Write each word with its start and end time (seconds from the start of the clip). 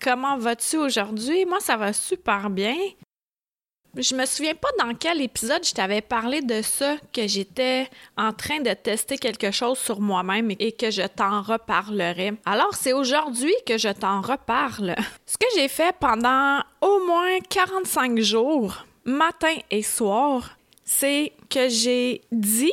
Comment 0.00 0.38
vas-tu 0.38 0.76
aujourd'hui? 0.76 1.44
Moi, 1.44 1.60
ça 1.60 1.76
va 1.76 1.92
super 1.92 2.50
bien. 2.50 2.76
Je 3.96 4.14
me 4.14 4.26
souviens 4.26 4.54
pas 4.54 4.68
dans 4.78 4.94
quel 4.94 5.20
épisode 5.20 5.64
je 5.64 5.72
t'avais 5.72 6.02
parlé 6.02 6.40
de 6.40 6.62
ça, 6.62 6.96
que 7.12 7.26
j'étais 7.26 7.88
en 8.16 8.32
train 8.32 8.60
de 8.60 8.72
tester 8.74 9.18
quelque 9.18 9.50
chose 9.50 9.78
sur 9.78 10.00
moi-même 10.00 10.52
et 10.58 10.72
que 10.72 10.90
je 10.90 11.02
t'en 11.02 11.42
reparlerai. 11.42 12.34
Alors, 12.44 12.74
c'est 12.74 12.92
aujourd'hui 12.92 13.54
que 13.66 13.76
je 13.76 13.88
t'en 13.88 14.20
reparle. 14.20 14.94
Ce 15.26 15.36
que 15.36 15.46
j'ai 15.56 15.68
fait 15.68 15.94
pendant 15.98 16.60
au 16.80 17.06
moins 17.06 17.40
45 17.48 18.20
jours, 18.20 18.84
matin 19.04 19.56
et 19.70 19.82
soir, 19.82 20.56
c'est 20.84 21.32
que 21.50 21.68
j'ai 21.68 22.20
dit 22.30 22.72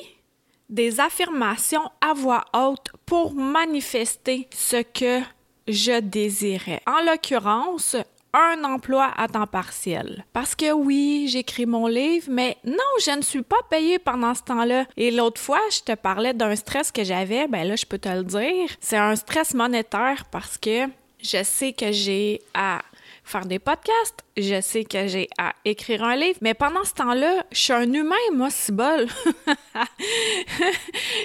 des 0.69 0.99
affirmations 0.99 1.89
à 2.01 2.13
voix 2.13 2.45
haute 2.53 2.91
pour 3.05 3.33
manifester 3.33 4.47
ce 4.53 4.81
que 4.83 5.21
je 5.67 5.99
désirais. 5.99 6.81
En 6.85 7.03
l'occurrence, 7.03 7.95
un 8.35 8.63
emploi 8.63 9.11
à 9.15 9.27
temps 9.27 9.47
partiel. 9.47 10.25
Parce 10.33 10.55
que 10.55 10.71
oui, 10.71 11.27
j'écris 11.29 11.65
mon 11.65 11.87
livre, 11.87 12.27
mais 12.29 12.57
non, 12.65 12.75
je 13.03 13.11
ne 13.11 13.21
suis 13.21 13.41
pas 13.41 13.61
payée 13.69 13.97
pendant 13.97 14.33
ce 14.33 14.43
temps-là. 14.43 14.85
Et 14.97 15.11
l'autre 15.11 15.39
fois, 15.39 15.61
je 15.71 15.79
te 15.81 15.95
parlais 15.95 16.33
d'un 16.33 16.55
stress 16.55 16.91
que 16.91 17.03
j'avais, 17.03 17.47
ben 17.47 17.67
là, 17.67 17.75
je 17.75 17.85
peux 17.85 17.97
te 17.97 18.09
le 18.09 18.23
dire. 18.23 18.69
C'est 18.81 18.97
un 18.97 19.15
stress 19.15 19.53
monétaire 19.53 20.25
parce 20.31 20.57
que 20.57 20.87
je 21.21 21.43
sais 21.43 21.73
que 21.73 21.91
j'ai 21.91 22.41
à 22.53 22.81
faire 23.25 23.45
des 23.45 23.57
podcasts, 23.57 24.23
je 24.37 24.61
sais 24.61 24.85
que 24.85 25.07
j'ai 25.07 25.27
à 25.37 25.53
écrire 25.65 26.03
un 26.03 26.15
livre, 26.15 26.37
mais 26.41 26.53
pendant 26.53 26.83
ce 26.83 26.93
temps-là, 26.93 27.43
je 27.51 27.57
suis 27.57 27.73
un 27.73 27.91
humain, 27.91 28.15
moi, 28.33 28.49
si 28.51 28.71
bol. 28.71 29.07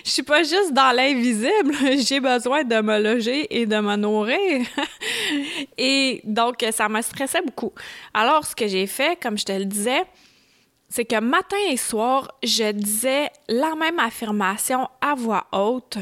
je 0.05 0.11
suis 0.11 0.23
pas 0.23 0.43
juste 0.43 0.73
dans 0.73 0.97
l'invisible, 0.97 1.75
j'ai 1.99 2.19
besoin 2.19 2.65
de 2.65 2.81
me 2.81 2.99
loger 2.99 3.55
et 3.55 3.67
de 3.67 3.77
me 3.77 3.97
nourrir. 3.97 4.67
et 5.79 6.23
donc, 6.25 6.65
ça 6.73 6.89
me 6.89 7.03
stressait 7.03 7.43
beaucoup. 7.43 7.73
Alors, 8.15 8.47
ce 8.47 8.57
que 8.57 8.67
j'ai 8.67 8.87
fait, 8.87 9.21
comme 9.21 9.37
je 9.37 9.45
te 9.45 9.53
le 9.53 9.67
disais, 9.67 10.03
c'est 10.89 11.05
que 11.05 11.21
matin 11.21 11.57
et 11.69 11.77
soir, 11.77 12.33
je 12.43 12.73
disais 12.73 13.29
la 13.47 13.75
même 13.75 13.99
affirmation 13.99 14.89
à 15.03 15.15
voix 15.15 15.47
haute 15.53 15.99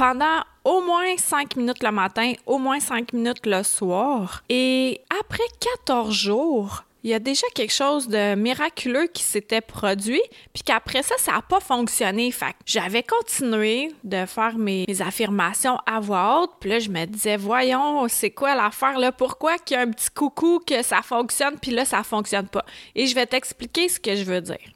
pendant 0.00 0.40
au 0.64 0.80
moins 0.80 1.14
5 1.18 1.56
minutes 1.56 1.82
le 1.82 1.92
matin, 1.92 2.32
au 2.46 2.56
moins 2.56 2.80
5 2.80 3.12
minutes 3.12 3.44
le 3.44 3.62
soir. 3.62 4.42
Et 4.48 5.02
après 5.20 5.44
14 5.84 6.10
jours, 6.10 6.84
il 7.04 7.10
y 7.10 7.12
a 7.12 7.18
déjà 7.18 7.46
quelque 7.54 7.74
chose 7.74 8.08
de 8.08 8.34
miraculeux 8.34 9.08
qui 9.12 9.22
s'était 9.22 9.60
produit, 9.60 10.22
puis 10.54 10.62
qu'après 10.62 11.02
ça, 11.02 11.16
ça 11.18 11.32
n'a 11.32 11.42
pas 11.42 11.60
fonctionné. 11.60 12.30
Fait 12.30 12.54
j'avais 12.64 13.02
continué 13.02 13.92
de 14.02 14.24
faire 14.24 14.56
mes, 14.56 14.86
affirmations 15.00 15.76
à 15.84 16.00
voix 16.00 16.44
haute, 16.44 16.52
puis 16.60 16.70
là, 16.70 16.78
je 16.78 16.88
me 16.88 17.04
disais, 17.04 17.36
voyons, 17.36 18.08
c'est 18.08 18.30
quoi 18.30 18.54
l'affaire 18.54 18.98
là? 18.98 19.12
Pourquoi 19.12 19.58
qu'il 19.58 19.76
y 19.76 19.80
a 19.80 19.82
un 19.82 19.90
petit 19.90 20.08
coucou 20.08 20.62
que 20.66 20.82
ça 20.82 21.02
fonctionne, 21.02 21.58
puis 21.60 21.72
là, 21.72 21.84
ça 21.84 22.02
fonctionne 22.04 22.48
pas? 22.48 22.64
Et 22.94 23.06
je 23.06 23.14
vais 23.14 23.26
t'expliquer 23.26 23.90
ce 23.90 24.00
que 24.00 24.16
je 24.16 24.24
veux 24.24 24.40
dire. 24.40 24.72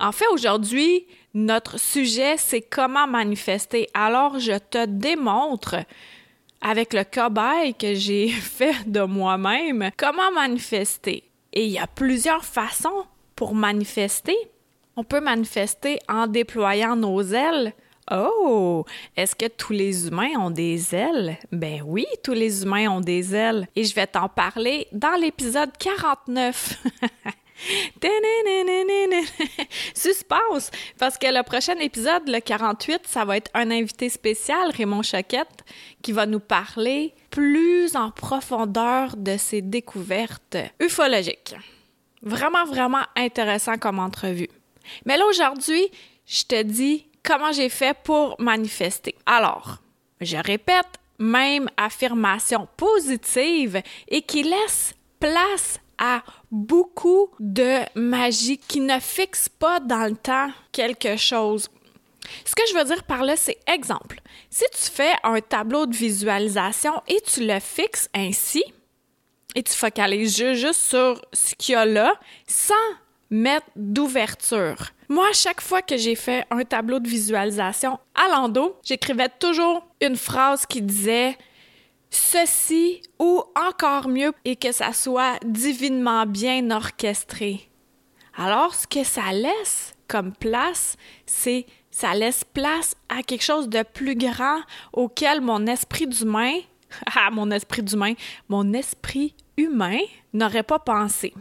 En 0.00 0.12
fait, 0.12 0.26
aujourd'hui, 0.32 1.06
notre 1.34 1.78
sujet, 1.78 2.36
c'est 2.36 2.60
comment 2.60 3.06
manifester. 3.06 3.88
Alors, 3.94 4.38
je 4.38 4.58
te 4.58 4.86
démontre 4.86 5.76
avec 6.60 6.92
le 6.94 7.04
cobaye 7.04 7.74
que 7.74 7.94
j'ai 7.94 8.28
fait 8.28 8.88
de 8.90 9.02
moi-même 9.02 9.90
comment 9.96 10.30
manifester. 10.32 11.24
Et 11.52 11.66
il 11.66 11.72
y 11.72 11.78
a 11.78 11.86
plusieurs 11.86 12.44
façons 12.44 13.04
pour 13.36 13.54
manifester. 13.54 14.36
On 14.96 15.04
peut 15.04 15.20
manifester 15.20 15.98
en 16.08 16.26
déployant 16.26 16.96
nos 16.96 17.22
ailes. 17.22 17.74
Oh, 18.10 18.84
est-ce 19.16 19.34
que 19.36 19.46
tous 19.46 19.72
les 19.72 20.08
humains 20.08 20.38
ont 20.38 20.50
des 20.50 20.94
ailes? 20.94 21.38
Ben 21.50 21.82
oui, 21.86 22.04
tous 22.22 22.32
les 22.32 22.62
humains 22.62 22.90
ont 22.90 23.00
des 23.00 23.34
ailes. 23.34 23.68
Et 23.76 23.84
je 23.84 23.94
vais 23.94 24.06
t'en 24.06 24.28
parler 24.28 24.88
dans 24.92 25.18
l'épisode 25.20 25.70
49. 25.78 26.82
Suspense! 29.94 30.70
Parce 30.98 31.18
que 31.18 31.26
le 31.26 31.42
prochain 31.42 31.76
épisode, 31.78 32.28
le 32.28 32.40
48, 32.40 33.02
ça 33.06 33.24
va 33.24 33.36
être 33.36 33.50
un 33.54 33.70
invité 33.70 34.08
spécial, 34.08 34.70
Raymond 34.76 35.02
Choquette, 35.02 35.64
qui 36.02 36.12
va 36.12 36.26
nous 36.26 36.40
parler 36.40 37.14
plus 37.30 37.94
en 37.96 38.10
profondeur 38.10 39.16
de 39.16 39.36
ses 39.36 39.62
découvertes 39.62 40.56
ufologiques. 40.80 41.54
Vraiment, 42.22 42.64
vraiment 42.64 43.04
intéressant 43.16 43.78
comme 43.78 43.98
entrevue. 43.98 44.48
Mais 45.06 45.16
là, 45.16 45.24
aujourd'hui, 45.26 45.88
je 46.26 46.44
te 46.44 46.62
dis 46.62 47.06
comment 47.22 47.52
j'ai 47.52 47.68
fait 47.68 47.96
pour 48.02 48.36
manifester. 48.40 49.14
Alors, 49.26 49.78
je 50.20 50.36
répète, 50.36 50.86
même 51.18 51.68
affirmation 51.76 52.68
positive 52.76 53.80
et 54.08 54.22
qui 54.22 54.42
laisse 54.42 54.94
place 55.20 55.78
à 55.98 56.22
beaucoup 56.52 57.30
de 57.40 57.80
magie 57.98 58.58
qui 58.58 58.80
ne 58.80 59.00
fixe 59.00 59.48
pas 59.48 59.80
dans 59.80 60.08
le 60.08 60.14
temps 60.14 60.50
quelque 60.70 61.16
chose. 61.16 61.68
Ce 62.44 62.54
que 62.54 62.62
je 62.70 62.78
veux 62.78 62.84
dire 62.84 63.02
par 63.04 63.24
là, 63.24 63.36
c'est 63.36 63.58
exemple. 63.66 64.20
Si 64.50 64.64
tu 64.72 64.90
fais 64.90 65.12
un 65.24 65.40
tableau 65.40 65.86
de 65.86 65.96
visualisation 65.96 66.92
et 67.08 67.20
tu 67.22 67.44
le 67.46 67.58
fixes 67.58 68.08
ainsi, 68.14 68.62
et 69.54 69.62
tu 69.62 69.72
focalises 69.72 70.36
juste 70.36 70.80
sur 70.80 71.20
ce 71.32 71.54
qu'il 71.56 71.72
y 71.72 71.76
a 71.76 71.84
là, 71.84 72.14
sans 72.46 72.74
mettre 73.30 73.66
d'ouverture. 73.76 74.76
Moi, 75.08 75.26
à 75.28 75.32
chaque 75.32 75.60
fois 75.60 75.82
que 75.82 75.96
j'ai 75.96 76.14
fait 76.14 76.46
un 76.50 76.64
tableau 76.64 77.00
de 77.00 77.08
visualisation 77.08 77.98
à 78.14 78.28
l'endo, 78.28 78.78
j'écrivais 78.84 79.28
toujours 79.40 79.86
une 80.00 80.16
phrase 80.16 80.64
qui 80.66 80.80
disait 80.80 81.36
ceci 82.12 83.02
ou 83.18 83.42
encore 83.56 84.06
mieux 84.06 84.32
et 84.44 84.56
que 84.56 84.70
ça 84.70 84.92
soit 84.92 85.38
divinement 85.44 86.26
bien 86.26 86.70
orchestré. 86.70 87.68
Alors, 88.36 88.74
ce 88.74 88.86
que 88.86 89.02
ça 89.02 89.32
laisse 89.32 89.94
comme 90.08 90.32
place, 90.32 90.96
c'est 91.26 91.66
ça 91.90 92.14
laisse 92.14 92.44
place 92.44 92.94
à 93.08 93.22
quelque 93.22 93.42
chose 93.42 93.68
de 93.68 93.82
plus 93.82 94.14
grand 94.14 94.60
auquel 94.92 95.40
mon 95.40 95.66
esprit 95.66 96.06
d'humain, 96.06 96.58
ah, 97.16 97.30
mon 97.30 97.50
esprit 97.50 97.82
d'humain, 97.82 98.14
mon 98.48 98.72
esprit 98.72 99.34
humain 99.56 99.98
n'aurait 100.32 100.62
pas 100.62 100.78
pensé. 100.78 101.34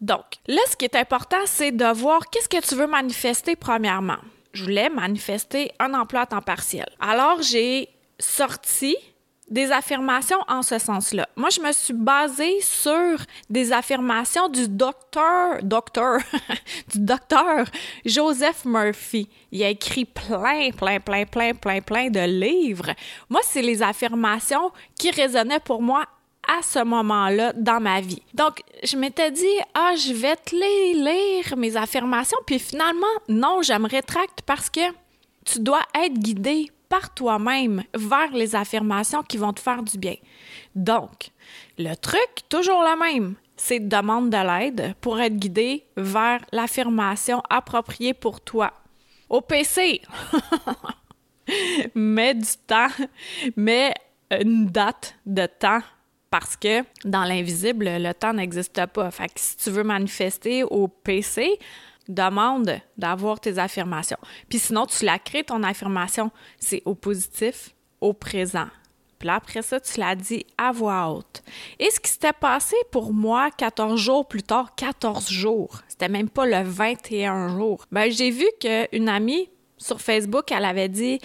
Donc, 0.00 0.24
là, 0.46 0.60
ce 0.70 0.76
qui 0.76 0.84
est 0.84 0.96
important, 0.96 1.44
c'est 1.46 1.72
de 1.72 1.92
voir 1.92 2.28
qu'est-ce 2.30 2.48
que 2.48 2.66
tu 2.66 2.74
veux 2.74 2.86
manifester 2.86 3.56
premièrement. 3.56 4.18
Je 4.52 4.64
voulais 4.64 4.88
manifester 4.88 5.72
un 5.78 5.92
emploi 5.94 6.22
à 6.22 6.26
temps 6.26 6.40
partiel. 6.40 6.88
Alors, 7.00 7.42
j'ai 7.42 7.88
sorti 8.18 8.96
des 9.50 9.72
affirmations 9.72 10.38
en 10.46 10.62
ce 10.62 10.78
sens-là. 10.78 11.28
Moi, 11.36 11.48
je 11.50 11.60
me 11.60 11.72
suis 11.72 11.94
basée 11.94 12.60
sur 12.60 13.18
des 13.48 13.72
affirmations 13.72 14.48
du 14.48 14.68
docteur, 14.68 15.62
docteur, 15.62 16.20
du 16.92 17.00
docteur 17.00 17.66
Joseph 18.04 18.64
Murphy. 18.64 19.28
Il 19.50 19.62
a 19.62 19.70
écrit 19.70 20.04
plein, 20.04 20.70
plein, 20.70 21.00
plein, 21.00 21.24
plein, 21.24 21.54
plein, 21.54 21.80
plein 21.80 22.10
de 22.10 22.20
livres. 22.20 22.92
Moi, 23.28 23.40
c'est 23.44 23.62
les 23.62 23.82
affirmations 23.82 24.70
qui 24.98 25.10
résonnaient 25.10 25.60
pour 25.60 25.80
moi 25.82 26.04
à 26.46 26.62
ce 26.62 26.82
moment-là 26.82 27.52
dans 27.54 27.80
ma 27.80 28.00
vie. 28.00 28.22
Donc, 28.34 28.62
je 28.82 28.96
m'étais 28.96 29.30
dit, 29.30 29.44
ah, 29.74 29.94
je 29.96 30.12
vais 30.12 30.36
te 30.36 30.54
lire 30.54 31.56
mes 31.56 31.76
affirmations, 31.76 32.38
puis 32.46 32.58
finalement, 32.58 33.06
non, 33.28 33.60
je 33.62 33.74
me 33.74 33.88
rétracte 33.88 34.42
parce 34.46 34.70
que 34.70 34.80
tu 35.44 35.60
dois 35.60 35.82
être 35.94 36.14
guidé 36.14 36.70
par 36.88 37.12
toi-même 37.14 37.82
vers 37.94 38.32
les 38.32 38.54
affirmations 38.54 39.22
qui 39.22 39.36
vont 39.36 39.52
te 39.52 39.60
faire 39.60 39.82
du 39.82 39.98
bien. 39.98 40.16
Donc, 40.74 41.30
le 41.78 41.94
truc, 41.94 42.48
toujours 42.48 42.82
le 42.82 42.98
même, 42.98 43.34
c'est 43.56 43.80
demande 43.80 44.30
de 44.30 44.36
l'aide 44.36 44.94
pour 45.00 45.20
être 45.20 45.36
guidé 45.36 45.84
vers 45.96 46.40
l'affirmation 46.52 47.42
appropriée 47.50 48.14
pour 48.14 48.40
toi. 48.40 48.72
Au 49.28 49.40
PC, 49.40 50.00
mets 51.94 52.34
du 52.34 52.56
temps, 52.66 52.88
mets 53.56 53.92
une 54.30 54.66
date 54.66 55.16
de 55.26 55.46
temps 55.46 55.82
parce 56.30 56.56
que 56.56 56.82
dans 57.04 57.24
l'invisible, 57.24 57.86
le 57.88 58.12
temps 58.12 58.32
n'existe 58.32 58.86
pas. 58.86 59.10
Fait 59.10 59.28
que 59.28 59.40
si 59.40 59.56
tu 59.56 59.70
veux 59.70 59.82
manifester 59.84 60.62
au 60.62 60.88
PC, 60.88 61.58
demande 62.08 62.80
d'avoir 62.96 63.40
tes 63.40 63.58
affirmations. 63.58 64.18
Puis 64.48 64.58
sinon, 64.58 64.86
tu 64.86 65.04
la 65.04 65.18
crées, 65.18 65.44
ton 65.44 65.62
affirmation, 65.62 66.30
c'est 66.58 66.82
au 66.84 66.94
positif, 66.94 67.74
au 68.00 68.12
présent. 68.12 68.68
Puis 69.18 69.28
après 69.28 69.62
ça, 69.62 69.80
tu 69.80 69.98
l'as 69.98 70.14
dit 70.14 70.46
à 70.56 70.70
voix 70.70 71.10
haute. 71.10 71.42
Et 71.78 71.90
ce 71.90 71.98
qui 71.98 72.10
s'était 72.10 72.32
passé 72.32 72.76
pour 72.92 73.12
moi 73.12 73.50
14 73.50 74.00
jours 74.00 74.26
plus 74.26 74.44
tard, 74.44 74.74
14 74.76 75.28
jours, 75.28 75.80
c'était 75.88 76.08
même 76.08 76.28
pas 76.28 76.46
le 76.46 76.62
21 76.62 77.56
jours, 77.56 77.84
ben 77.90 78.10
j'ai 78.10 78.30
vu 78.30 78.46
qu'une 78.60 79.08
amie 79.08 79.50
sur 79.76 80.00
Facebook, 80.00 80.50
elle 80.52 80.64
avait 80.64 80.88
dit 80.88 81.18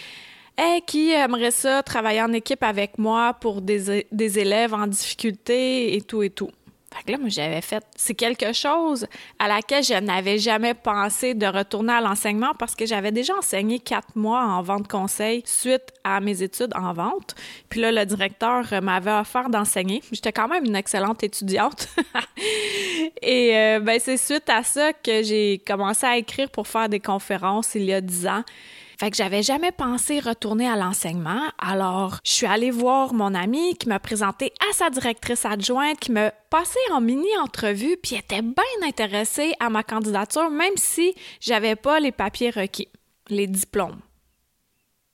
Hey, 0.57 0.81
qui 0.83 1.11
aimerait 1.11 1.51
ça 1.51 1.81
travailler 1.81 2.21
en 2.21 2.31
équipe 2.31 2.61
avec 2.61 2.99
moi 2.99 3.33
pour 3.33 3.61
des 3.61 4.39
élèves 4.39 4.73
en 4.73 4.85
difficulté 4.85 5.95
et 5.95 6.01
tout 6.01 6.21
et 6.21 6.29
tout. 6.29 6.51
Fait 6.93 7.03
que 7.03 7.11
là, 7.11 7.17
moi, 7.17 7.29
j'avais 7.29 7.61
fait. 7.61 7.83
C'est 7.95 8.13
quelque 8.13 8.53
chose 8.53 9.07
à 9.39 9.47
laquelle 9.47 9.83
je 9.83 9.93
n'avais 9.93 10.37
jamais 10.37 10.73
pensé 10.73 11.33
de 11.33 11.45
retourner 11.45 11.93
à 11.93 12.01
l'enseignement 12.01 12.51
parce 12.57 12.75
que 12.75 12.85
j'avais 12.85 13.11
déjà 13.11 13.35
enseigné 13.35 13.79
quatre 13.79 14.15
mois 14.15 14.43
en 14.43 14.61
vente 14.61 14.87
conseil 14.87 15.41
suite 15.45 15.93
à 16.03 16.19
mes 16.19 16.43
études 16.43 16.73
en 16.75 16.93
vente. 16.93 17.35
Puis 17.69 17.81
là, 17.81 17.91
le 17.91 18.05
directeur 18.05 18.65
m'avait 18.81 19.11
offert 19.11 19.49
d'enseigner. 19.49 20.01
J'étais 20.11 20.31
quand 20.31 20.47
même 20.47 20.65
une 20.65 20.75
excellente 20.75 21.23
étudiante. 21.23 21.87
Et 23.21 23.57
euh, 23.57 23.79
ben, 23.79 23.99
c'est 23.99 24.17
suite 24.17 24.49
à 24.49 24.63
ça 24.63 24.93
que 24.93 25.23
j'ai 25.23 25.61
commencé 25.65 26.05
à 26.05 26.17
écrire 26.17 26.49
pour 26.49 26.67
faire 26.67 26.89
des 26.89 26.99
conférences 26.99 27.75
il 27.75 27.85
y 27.85 27.93
a 27.93 28.01
dix 28.01 28.27
ans. 28.27 28.43
Que 29.09 29.17
j'avais 29.17 29.43
jamais 29.43 29.73
pensé 29.73 30.21
retourner 30.21 30.65
à 30.67 30.77
l'enseignement. 30.77 31.41
Alors, 31.59 32.19
je 32.23 32.31
suis 32.31 32.45
allée 32.45 32.71
voir 32.71 33.13
mon 33.13 33.35
ami 33.35 33.75
qui 33.75 33.89
m'a 33.89 33.99
présenté 33.99 34.53
à 34.69 34.73
sa 34.73 34.89
directrice 34.89 35.45
adjointe, 35.45 35.99
qui 35.99 36.13
m'a 36.13 36.31
passé 36.49 36.79
en 36.89 37.01
mini-entrevue, 37.01 37.97
puis 38.01 38.15
était 38.15 38.41
bien 38.41 38.63
intéressée 38.81 39.55
à 39.59 39.69
ma 39.69 39.83
candidature, 39.83 40.49
même 40.49 40.77
si 40.77 41.13
j'avais 41.41 41.75
pas 41.75 41.99
les 41.99 42.13
papiers 42.13 42.49
requis, 42.49 42.87
les 43.27 43.45
diplômes. 43.45 43.99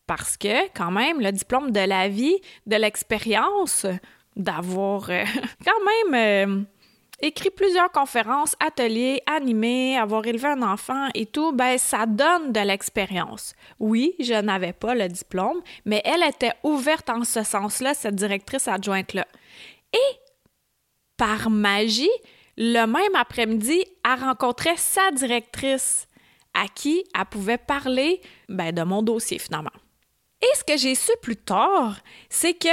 Parce 0.06 0.38
que, 0.38 0.69
quand 0.77 0.91
même, 0.91 1.19
le 1.19 1.31
diplôme 1.31 1.71
de 1.71 1.80
la 1.80 2.09
vie, 2.09 2.38
de 2.68 2.75
l'expérience, 2.75 3.88
d'avoir 4.36 5.09
euh, 5.09 5.24
quand 5.65 6.12
même... 6.12 6.13
Euh, 6.13 6.63
écrit 7.21 7.50
plusieurs 7.50 7.92
conférences, 7.92 8.56
ateliers, 8.60 9.21
animé, 9.25 9.98
avoir 9.98 10.25
élevé 10.25 10.48
un 10.48 10.62
enfant 10.62 11.07
et 11.13 11.25
tout, 11.25 11.51
ben 11.51 11.77
ça 11.77 12.06
donne 12.06 12.51
de 12.51 12.60
l'expérience. 12.60 13.54
Oui, 13.80 14.16
je 14.19 14.33
n'avais 14.33 14.74
pas 14.74 14.95
le 14.95 15.07
diplôme, 15.07 15.62
mais 15.86 16.01
elle 16.06 16.24
était 16.24 16.54
ouverte 16.63 17.10
en 17.10 17.24
ce 17.24 17.44
sens-là, 17.44 17.94
cette 17.94 18.16
directrice 18.16 18.68
adjointe-là. 18.68 19.27
Et 19.94 20.19
par 21.18 21.50
magie, 21.50 22.10
le 22.57 22.86
même 22.86 23.16
après-midi, 23.16 23.83
elle 24.06 24.19
rencontrait 24.19 24.77
sa 24.77 25.12
directrice 25.12 26.07
à 26.54 26.68
qui 26.68 27.04
elle 27.18 27.25
pouvait 27.25 27.57
parler 27.57 28.22
ben, 28.48 28.74
de 28.74 28.83
mon 28.83 29.01
dossier 29.01 29.39
finalement. 29.39 29.69
Et 30.42 30.56
ce 30.56 30.63
que 30.63 30.77
j'ai 30.77 30.95
su 30.95 31.12
plus 31.22 31.36
tard, 31.36 31.98
c'est 32.30 32.54
que 32.54 32.69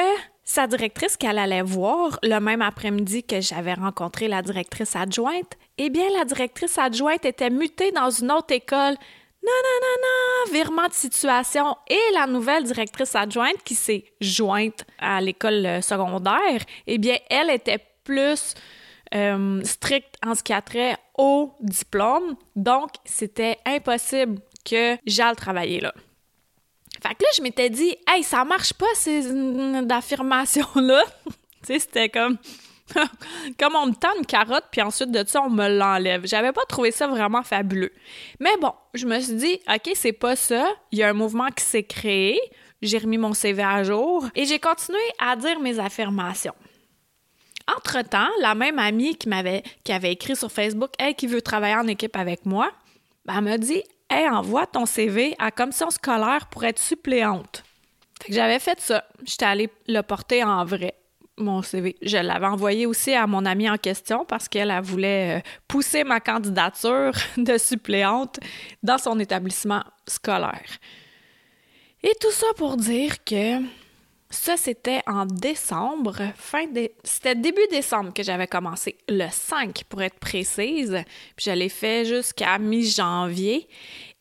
sa 0.47 0.69
directrice 0.69 1.17
qu'elle 1.17 1.39
allait 1.39 1.61
voir 1.61 2.19
le 2.23 2.39
même 2.39 2.63
après-midi 2.63 3.25
que 3.25 3.41
j'avais 3.41 3.75
rencontré 3.75 4.29
la 4.29 4.43
directrice 4.43 4.95
adjointe, 4.95 5.53
eh 5.77 5.91
bien, 5.91 6.09
la 6.17 6.25
directrice 6.25 6.79
adjointe 6.79 7.25
était 7.25 7.51
mutée 7.51 7.91
dans 7.91 8.11
une 8.11 8.31
autre 8.31 8.55
école. 8.55 8.95
Non, 9.43 9.53
non, 9.65 9.79
non, 9.83 9.97
non, 10.03 10.53
virement 10.53 10.87
de 10.87 10.95
situation. 10.95 11.77
Et 11.89 12.15
la 12.15 12.29
nouvelle 12.29 12.63
directrice 12.63 13.17
adjointe 13.17 13.63
qui 13.65 13.75
s'est 13.75 14.05
jointe 14.21 14.87
à 15.01 15.21
l'école 15.21 15.83
secondaire, 15.83 16.63
eh 16.87 16.99
bien, 16.99 17.17
elle 17.29 17.51
était 17.51 17.85
plus 18.05 18.55
euh, 19.15 19.61
stricte 19.65 20.15
en 20.25 20.37
ce 20.37 20.45
qui 20.45 20.53
a 20.53 20.63
trait 20.63 20.97
au 21.19 21.53
diplôme. 21.61 22.37
Donc, 22.55 22.91
c'était 23.05 23.59
impossible 23.67 24.39
que 24.65 24.97
j'aille 25.05 25.35
travailler 25.35 25.81
là. 25.81 25.93
Fait 27.07 27.15
que 27.15 27.23
là, 27.23 27.29
je 27.37 27.43
m'étais 27.43 27.71
dit, 27.71 27.97
hey, 28.09 28.23
ça 28.23 28.45
marche 28.45 28.73
pas, 28.73 28.87
ces 28.95 29.31
affirmations-là. 29.91 31.03
tu 31.27 31.33
sais, 31.63 31.79
c'était 31.79 32.09
comme. 32.09 32.37
comme 33.59 33.75
on 33.75 33.87
me 33.87 33.95
tend 33.95 34.09
une 34.19 34.27
carotte, 34.27 34.65
puis 34.71 34.81
ensuite 34.81 35.11
de 35.11 35.27
ça, 35.27 35.43
on 35.43 35.51
me 35.51 35.69
l'enlève. 35.69 36.25
J'avais 36.25 36.53
pas 36.53 36.65
trouvé 36.69 36.93
ça 36.93 37.09
vraiment 37.09 37.43
fabuleux. 37.43 37.93
Mais 38.39 38.57
bon, 38.61 38.73
je 38.95 39.07
me 39.07 39.19
suis 39.21 39.35
dit, 39.35 39.61
OK, 39.69 39.91
c'est 39.95 40.13
pas 40.13 40.37
ça. 40.37 40.67
Il 40.93 40.99
y 40.99 41.03
a 41.03 41.09
un 41.09 41.13
mouvement 41.13 41.49
qui 41.49 41.65
s'est 41.65 41.83
créé. 41.83 42.39
J'ai 42.83 42.99
remis 42.99 43.19
mon 43.19 43.33
CV 43.33 43.63
à 43.63 43.83
jour 43.83 44.25
et 44.35 44.45
j'ai 44.45 44.61
continué 44.61 45.01
à 45.19 45.35
dire 45.35 45.59
mes 45.59 45.81
affirmations. 45.81 46.55
Entre-temps, 47.77 48.29
la 48.41 48.55
même 48.55 48.79
amie 48.79 49.17
qui 49.17 49.29
m'avait 49.29 49.65
qui 49.83 49.93
avait 49.93 50.13
écrit 50.13 50.37
sur 50.37 50.53
Facebook 50.53 50.91
Hey, 51.01 51.15
qui 51.15 51.27
veut 51.27 51.43
travailler 51.43 51.75
en 51.75 51.89
équipe 51.89 52.15
avec 52.15 52.47
moi, 52.47 52.71
ben, 53.25 53.39
elle 53.39 53.45
m'a 53.45 53.59
dit 53.59 53.83
Hey, 54.09 54.29
envoie 54.29 54.67
ton 54.67 54.87
CV 54.87 55.35
à 55.39 55.51
commission 55.51 55.91
scolaire 55.91 56.47
pour 56.51 56.63
être 56.65 56.79
suppléante. 56.79 57.65
Que 58.25 58.33
j'avais 58.33 58.61
fait 58.61 58.81
ça. 58.81 59.05
J'étais 59.25 59.45
allée 59.45 59.69
le 59.89 60.01
porter 60.03 60.45
en 60.45 60.65
vrai, 60.65 60.95
mon 61.37 61.61
CV. 61.63 61.97
Je 62.03 62.17
l'avais 62.17 62.47
envoyé 62.47 62.87
aussi 62.87 63.13
à 63.13 63.27
mon 63.27 63.45
amie 63.45 63.69
en 63.69 63.77
question 63.77 64.25
parce 64.25 64.49
qu'elle 64.49 64.73
voulait 64.81 65.39
euh, 65.39 65.41
pousser 65.67 66.05
ma 66.05 66.21
candidature 66.21 67.13
de 67.37 67.59
suppléante 67.59 68.39
dans 68.83 68.99
son 68.99 69.19
établissement 69.19 69.83
scolaire. 70.07 70.79
Et 72.03 72.13
tout 72.21 72.31
ça 72.31 72.47
pour 72.57 72.77
dire 72.77 73.25
que 73.25 73.61
ça, 74.37 74.57
c'était 74.57 75.03
en 75.07 75.27
décembre, 75.27 76.17
fin 76.37 76.67
c'était 77.05 77.35
début 77.35 77.67
décembre 77.71 78.13
que 78.13 78.23
j'avais 78.23 78.47
commencé, 78.47 78.97
le 79.09 79.29
5 79.31 79.85
pour 79.89 80.03
être 80.03 80.19
précise, 80.19 81.03
puis 81.37 81.47
je 81.47 81.51
l'ai 81.51 81.69
fait 81.69 82.05
jusqu'à 82.05 82.59
mi-janvier. 82.59 83.69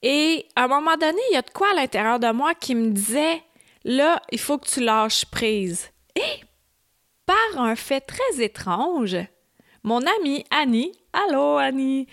Et 0.01 0.45
à 0.55 0.65
un 0.65 0.67
moment 0.67 0.95
donné, 0.95 1.19
il 1.29 1.33
y 1.33 1.37
a 1.37 1.41
de 1.41 1.49
quoi 1.49 1.71
à 1.71 1.73
l'intérieur 1.73 2.19
de 2.19 2.31
moi 2.31 2.53
qui 2.53 2.75
me 2.75 2.91
disait, 2.91 3.41
là, 3.83 4.21
il 4.31 4.39
faut 4.39 4.57
que 4.57 4.67
tu 4.67 4.79
lâches 4.79 5.25
prise. 5.25 5.91
Et 6.15 6.43
par 7.25 7.61
un 7.61 7.75
fait 7.75 8.01
très 8.01 8.43
étrange, 8.43 9.17
mon 9.83 10.01
amie 10.19 10.45
Annie, 10.49 10.91
allô 11.13 11.57
Annie, 11.57 12.07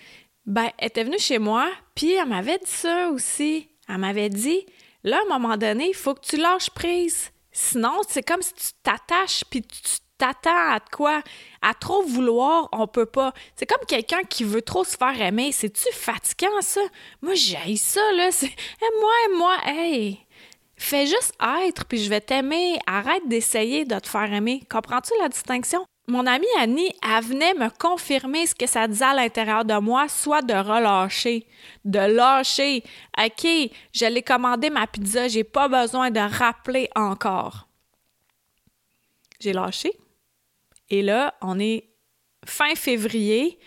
ben, 0.45 0.71
était 0.81 1.05
venue 1.05 1.19
chez 1.19 1.39
moi, 1.39 1.71
puis 1.95 2.13
elle 2.13 2.29
m'avait 2.29 2.59
dit 2.59 2.71
ça 2.71 3.11
aussi. 3.11 3.69
Elle 3.89 3.99
m'avait 3.99 4.29
dit, 4.29 4.67
là, 5.05 5.19
à 5.19 5.35
un 5.35 5.39
moment 5.39 5.57
donné, 5.57 5.89
il 5.89 5.95
faut 5.95 6.15
que 6.15 6.27
tu 6.27 6.37
lâches 6.37 6.71
prise. 6.71 7.31
Sinon, 7.53 8.01
c'est 8.09 8.23
comme 8.23 8.43
si 8.43 8.55
tu 8.55 8.69
t'attaches 8.83 9.45
puis 9.51 9.63
tu 9.63 9.99
t'attends 10.17 10.73
à 10.73 10.81
quoi? 10.81 11.23
À 11.61 11.75
trop 11.75 12.03
vouloir, 12.03 12.69
on 12.73 12.87
peut 12.87 13.07
pas. 13.07 13.33
C'est 13.57 13.67
comme 13.67 13.85
quelqu'un 13.87 14.23
qui 14.23 14.45
veut 14.45 14.63
trop 14.63 14.85
se 14.85 14.97
faire 14.97 15.21
aimer. 15.21 15.53
C'est-tu 15.53 15.93
fatigant, 15.93 16.61
ça? 16.61 16.81
Moi, 17.21 17.35
j'ai 17.35 17.77
ça, 17.77 18.01
là. 18.13 18.31
C'est 18.31 18.47
aime-moi, 18.47 19.13
aime-moi. 19.27 19.57
Hey! 19.67 20.27
Fais 20.77 21.07
juste 21.07 21.35
être, 21.65 21.85
puis 21.85 21.99
je 22.03 22.09
vais 22.09 22.21
t'aimer. 22.21 22.79
Arrête 22.87 23.27
d'essayer 23.29 23.85
de 23.85 23.99
te 23.99 24.09
faire 24.09 24.33
aimer. 24.33 24.63
Comprends-tu 24.71 25.13
la 25.21 25.29
distinction? 25.29 25.85
Mon 26.13 26.27
amie 26.27 26.45
Annie, 26.59 26.93
elle 27.03 27.25
venait 27.25 27.55
me 27.55 27.71
confirmer 27.71 28.45
ce 28.47 28.55
que 28.55 28.67
ça 28.67 28.87
disait 28.87 29.07
à 29.07 29.15
l'intérieur 29.15 29.65
de 29.65 29.79
moi, 29.79 30.09
soit 30.09 30.43
de 30.43 30.53
relâcher, 30.53 31.47
de 31.87 32.01
lâcher. 32.01 32.85
OK, 33.19 33.47
je 33.95 34.05
l'ai 34.05 34.21
commandé 34.21 34.69
ma 34.69 34.87
pizza, 34.87 35.27
j'ai 35.29 35.43
pas 35.43 35.69
besoin 35.69 36.11
de 36.11 36.21
rappeler 36.21 36.91
encore. 36.95 37.67
J'ai 39.41 39.55
lâché. 39.55 39.91
Et 40.91 41.01
là, 41.01 41.33
on 41.41 41.59
est 41.59 41.89
fin 42.45 42.75
février. 42.75 43.59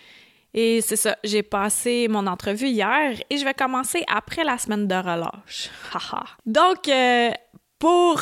Et 0.53 0.81
c'est 0.81 0.97
ça, 0.97 1.17
j'ai 1.23 1.41
passé 1.41 2.07
mon 2.07 2.27
entrevue 2.27 2.67
hier 2.67 3.19
et 3.27 3.37
je 3.39 3.43
vais 3.43 3.55
commencer 3.55 4.03
après 4.07 4.43
la 4.43 4.59
semaine 4.59 4.87
de 4.87 4.93
relâche. 4.93 5.71
Donc, 6.45 6.89
euh, 6.89 7.31
pour 7.79 8.21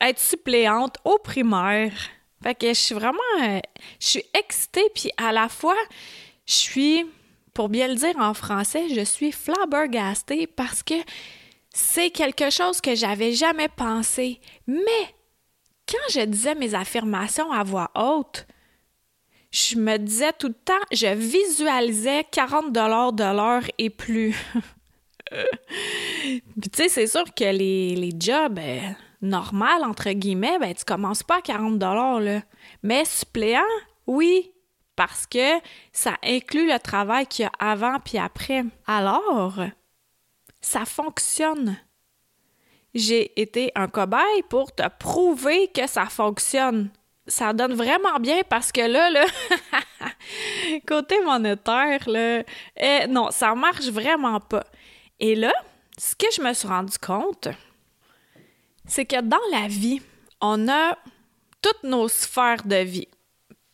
être 0.00 0.20
suppléante 0.20 0.98
au 1.04 1.18
primaire, 1.18 1.90
fait 2.42 2.54
que 2.54 2.68
je 2.68 2.80
suis 2.80 2.94
vraiment. 2.94 3.18
Euh, 3.42 3.60
je 4.00 4.06
suis 4.06 4.24
excitée, 4.34 4.88
puis 4.94 5.10
à 5.16 5.32
la 5.32 5.48
fois, 5.48 5.76
je 6.46 6.54
suis, 6.54 7.06
pour 7.54 7.68
bien 7.68 7.88
le 7.88 7.94
dire 7.94 8.16
en 8.18 8.34
français, 8.34 8.88
je 8.94 9.04
suis 9.04 9.32
flabbergastée 9.32 10.46
parce 10.46 10.82
que 10.82 10.94
c'est 11.72 12.10
quelque 12.10 12.50
chose 12.50 12.80
que 12.80 12.94
j'avais 12.94 13.32
jamais 13.32 13.68
pensé. 13.68 14.40
Mais 14.66 15.14
quand 15.88 16.12
je 16.12 16.20
disais 16.20 16.54
mes 16.54 16.74
affirmations 16.74 17.52
à 17.52 17.62
voix 17.62 17.90
haute, 17.94 18.46
je 19.50 19.76
me 19.76 19.96
disais 19.98 20.32
tout 20.32 20.48
le 20.48 20.54
temps, 20.54 20.74
je 20.92 21.12
visualisais 21.12 22.24
40 22.30 22.72
dollars 22.72 23.12
de 23.12 23.24
l'heure 23.24 23.64
et 23.78 23.90
plus. 23.90 24.36
Puis 25.30 26.70
tu 26.70 26.76
sais, 26.76 26.88
c'est 26.88 27.06
sûr 27.06 27.24
que 27.34 27.44
les, 27.44 27.94
les 27.96 28.12
jobs, 28.18 28.58
euh, 28.58 28.80
normal, 29.22 29.84
entre 29.84 30.10
guillemets, 30.10 30.58
ben, 30.58 30.74
tu 30.74 30.84
commences 30.84 31.22
pas 31.22 31.38
à 31.38 31.42
40 31.42 31.80
là. 31.80 32.40
Mais 32.82 33.04
suppléant, 33.04 33.62
oui, 34.06 34.52
parce 34.96 35.26
que 35.26 35.58
ça 35.92 36.16
inclut 36.22 36.70
le 36.70 36.78
travail 36.78 37.26
qu'il 37.26 37.44
y 37.44 37.46
a 37.46 37.52
avant 37.58 37.98
puis 38.00 38.18
après. 38.18 38.64
Alors, 38.86 39.60
ça 40.60 40.84
fonctionne. 40.84 41.78
J'ai 42.94 43.40
été 43.40 43.70
un 43.76 43.86
cobaye 43.86 44.42
pour 44.48 44.74
te 44.74 44.82
prouver 44.98 45.68
que 45.68 45.86
ça 45.86 46.06
fonctionne. 46.06 46.90
Ça 47.26 47.52
donne 47.52 47.74
vraiment 47.74 48.18
bien 48.18 48.40
parce 48.48 48.72
que 48.72 48.80
là, 48.80 49.10
là, 49.10 49.24
côté 50.86 51.20
monétaire, 51.24 52.08
eh, 52.76 53.06
non, 53.08 53.30
ça 53.30 53.54
marche 53.54 53.88
vraiment 53.88 54.40
pas. 54.40 54.64
Et 55.20 55.36
là, 55.36 55.52
ce 55.96 56.16
que 56.16 56.26
je 56.34 56.42
me 56.42 56.52
suis 56.52 56.66
rendu 56.66 56.98
compte, 56.98 57.48
c'est 58.90 59.04
que 59.04 59.20
dans 59.20 59.38
la 59.52 59.68
vie, 59.68 60.02
on 60.40 60.68
a 60.68 60.98
toutes 61.62 61.84
nos 61.84 62.08
sphères 62.08 62.64
de 62.64 62.76
vie 62.76 63.08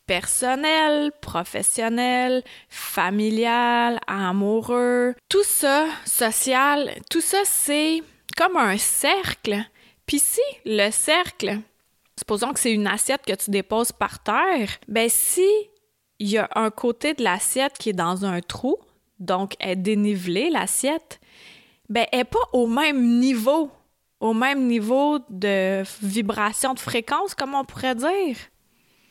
personnel, 0.07 1.11
professionnel, 1.21 2.45
familial, 2.69 3.99
amoureux, 4.07 5.15
tout 5.29 5.43
ça, 5.43 5.87
social, 6.05 6.95
tout 7.11 7.21
ça, 7.21 7.39
c'est 7.45 8.03
comme 8.37 8.57
un 8.57 8.79
cercle. 8.79 9.65
Puis 10.07 10.21
si 10.21 10.41
le 10.65 10.91
cercle, 10.91 11.59
supposons 12.17 12.53
que 12.53 12.61
c'est 12.61 12.73
une 12.73 12.87
assiette 12.87 13.25
que 13.27 13.35
tu 13.35 13.51
déposes 13.51 13.93
par 13.93 14.23
terre, 14.23 14.69
ben 14.87 15.09
si 15.09 15.49
il 16.19 16.29
y 16.29 16.39
a 16.39 16.49
un 16.55 16.71
côté 16.71 17.15
de 17.15 17.25
l'assiette 17.25 17.77
qui 17.79 17.91
est 17.91 17.95
dans 17.95 18.25
un 18.25 18.41
trou, 18.41 18.77
donc 19.19 19.55
est 19.61 19.77
dénivelée 19.77 20.51
l'assiette, 20.51 21.21
ben 21.89 22.07
elle 22.13 22.21
n'est 22.21 22.25
pas 22.25 22.49
au 22.53 22.67
même 22.67 23.19
niveau, 23.19 23.71
au 24.21 24.35
même 24.35 24.67
niveau 24.67 25.19
de 25.29 25.83
vibration 26.03 26.75
de 26.75 26.81
fréquence, 26.81 27.35
comme 27.35 27.55
on 27.55 27.65
pourrait 27.65 27.95
dire. 27.95 28.37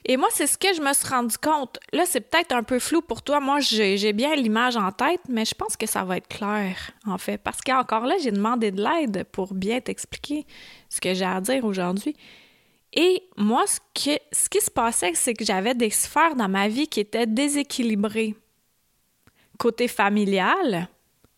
Et 0.07 0.17
moi, 0.17 0.27
c'est 0.31 0.45
ce 0.45 0.57
que 0.57 0.71
je 0.75 0.81
me 0.81 0.93
suis 0.93 1.07
rendu 1.07 1.35
compte. 1.37 1.79
Là, 1.91 2.05
c'est 2.05 2.21
peut-être 2.21 2.51
un 2.51 2.61
peu 2.61 2.77
flou 2.77 3.01
pour 3.01 3.23
toi. 3.23 3.39
Moi, 3.39 3.59
j'ai 3.59 4.13
bien 4.13 4.35
l'image 4.35 4.77
en 4.77 4.91
tête, 4.91 5.21
mais 5.27 5.45
je 5.45 5.55
pense 5.55 5.75
que 5.75 5.87
ça 5.87 6.03
va 6.03 6.17
être 6.17 6.27
clair, 6.27 6.91
en 7.07 7.17
fait. 7.17 7.39
Parce 7.39 7.61
qu'encore 7.61 8.05
là, 8.05 8.15
j'ai 8.21 8.31
demandé 8.31 8.71
de 8.71 8.83
l'aide 8.83 9.23
pour 9.31 9.55
bien 9.55 9.81
t'expliquer 9.81 10.45
ce 10.89 11.01
que 11.01 11.15
j'ai 11.15 11.25
à 11.25 11.41
dire 11.41 11.65
aujourd'hui. 11.65 12.15
Et 12.93 13.23
moi, 13.35 13.65
ce, 13.65 13.79
ce 14.31 14.47
qui 14.47 14.61
se 14.61 14.69
passait, 14.69 15.13
c'est 15.15 15.33
que 15.33 15.43
j'avais 15.43 15.73
des 15.73 15.89
sphères 15.89 16.35
dans 16.35 16.49
ma 16.49 16.67
vie 16.67 16.87
qui 16.87 16.99
étaient 16.99 17.27
déséquilibrées. 17.27 18.35
Côté 19.57 19.87
familial, 19.87 20.87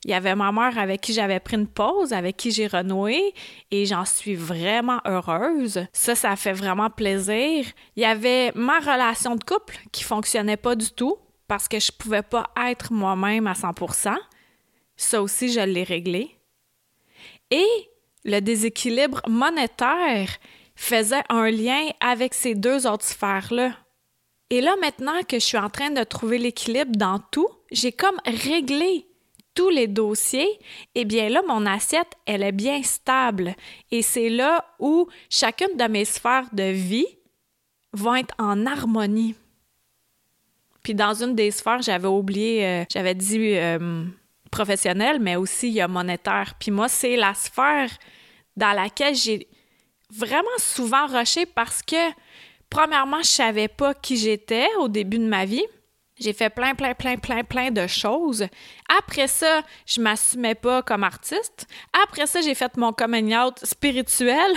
il 0.07 0.11
y 0.11 0.13
avait 0.13 0.35
ma 0.35 0.53
mère 0.53 0.79
avec 0.79 1.01
qui 1.01 1.11
j'avais 1.11 1.41
pris 1.41 1.57
une 1.57 1.67
pause, 1.67 2.13
avec 2.13 2.37
qui 2.37 2.51
j'ai 2.51 2.67
renoué 2.67 3.33
et 3.71 3.85
j'en 3.85 4.05
suis 4.05 4.35
vraiment 4.35 5.01
heureuse. 5.05 5.85
Ça, 5.91 6.15
ça 6.15 6.37
fait 6.37 6.53
vraiment 6.53 6.89
plaisir. 6.89 7.65
Il 7.97 8.03
y 8.03 8.05
avait 8.05 8.53
ma 8.55 8.79
relation 8.79 9.35
de 9.35 9.43
couple 9.43 9.77
qui 9.91 10.05
fonctionnait 10.05 10.55
pas 10.55 10.75
du 10.75 10.89
tout 10.91 11.17
parce 11.49 11.67
que 11.67 11.77
je 11.77 11.91
pouvais 11.91 12.21
pas 12.21 12.49
être 12.69 12.93
moi-même 12.93 13.47
à 13.47 13.53
100%. 13.53 14.15
Ça 14.95 15.21
aussi, 15.21 15.51
je 15.51 15.59
l'ai 15.59 15.83
réglé. 15.83 16.31
Et 17.51 17.67
le 18.23 18.39
déséquilibre 18.39 19.21
monétaire 19.27 20.29
faisait 20.77 21.23
un 21.27 21.51
lien 21.51 21.89
avec 21.99 22.33
ces 22.33 22.55
deux 22.55 22.87
autres 22.87 23.05
sphères-là. 23.05 23.73
Et 24.51 24.61
là, 24.61 24.73
maintenant 24.79 25.21
que 25.27 25.37
je 25.37 25.45
suis 25.45 25.57
en 25.57 25.69
train 25.69 25.91
de 25.91 26.03
trouver 26.05 26.37
l'équilibre 26.37 26.95
dans 26.95 27.19
tout, 27.19 27.49
j'ai 27.71 27.91
comme 27.91 28.19
réglé 28.25 29.06
tous 29.57 29.69
les 29.71 29.87
dossiers, 29.87 30.59
eh 30.93 31.03
bien 31.03 31.29
là, 31.29 31.41
mon 31.47 31.65
assiette, 31.65 32.13
elle 32.27 32.43
est 32.43 32.51
bien 32.51 32.83
stable. 32.83 33.55
Et 33.89 34.03
c'est 34.03 34.29
là 34.29 34.63
où 34.77 35.07
chacune 35.31 35.75
de 35.75 35.85
mes 35.85 36.05
sphères 36.05 36.47
de 36.53 36.69
vie 36.71 37.07
vont 37.91 38.13
être 38.13 38.35
en 38.37 38.67
harmonie. 38.67 39.33
Puis 40.83 40.93
dans 40.93 41.23
une 41.23 41.33
des 41.33 41.49
sphères, 41.49 41.81
j'avais 41.81 42.07
oublié, 42.07 42.67
euh, 42.67 42.85
j'avais 42.93 43.15
dit 43.15 43.55
euh, 43.55 44.05
professionnel, 44.51 45.19
mais 45.19 45.37
aussi 45.37 45.69
il 45.69 45.73
y 45.73 45.81
a 45.81 45.87
monétaire. 45.87 46.53
Puis 46.59 46.69
moi, 46.69 46.87
c'est 46.87 47.15
la 47.15 47.33
sphère 47.33 47.89
dans 48.55 48.73
laquelle 48.73 49.15
j'ai 49.15 49.47
vraiment 50.11 50.47
souvent 50.59 51.07
rushé 51.07 51.47
parce 51.47 51.81
que, 51.81 52.11
premièrement, 52.69 53.23
je 53.23 53.29
savais 53.29 53.69
pas 53.69 53.95
qui 53.95 54.17
j'étais 54.17 54.67
au 54.77 54.87
début 54.87 55.17
de 55.17 55.27
ma 55.27 55.45
vie. 55.45 55.65
J'ai 56.19 56.33
fait 56.33 56.49
plein, 56.49 56.73
plein, 56.73 56.95
plein, 56.95 57.17
plein, 57.17 57.43
plein 57.43 57.71
de 57.71 57.85
choses. 57.85 58.47
Après 58.99 59.27
ça, 59.27 59.61
je 59.85 60.01
m'assumais 60.01 60.55
pas 60.55 60.81
comme 60.81 61.03
artiste. 61.03 61.67
Après 62.03 62.25
ça, 62.25 62.41
j'ai 62.41 62.55
fait 62.55 62.75
mon 62.75 62.91
coming 62.91 63.35
out 63.35 63.63
spirituel. 63.63 64.51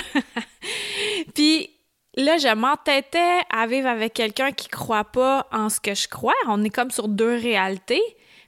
Puis 1.34 1.70
là, 2.16 2.38
je 2.38 2.54
m'entêtais 2.54 3.40
à 3.50 3.66
vivre 3.66 3.88
avec 3.88 4.14
quelqu'un 4.14 4.52
qui 4.52 4.68
croit 4.68 5.04
pas 5.04 5.48
en 5.52 5.68
ce 5.68 5.80
que 5.80 5.94
je 5.94 6.08
crois. 6.08 6.34
On 6.48 6.64
est 6.64 6.70
comme 6.70 6.90
sur 6.90 7.08
deux 7.08 7.36
réalités. 7.36 8.02